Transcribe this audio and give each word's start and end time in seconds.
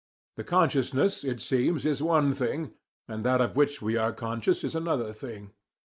The 0.35 0.43
consciousness, 0.43 1.23
it 1.23 1.39
seems, 1.41 1.85
is 1.85 2.01
one 2.01 2.33
thing, 2.33 2.71
and 3.07 3.23
that 3.23 3.39
of 3.39 3.55
which 3.55 3.83
we 3.83 3.97
are 3.97 4.11
conscious 4.13 4.63
is 4.63 4.73
another 4.73 5.13
thing. 5.13 5.51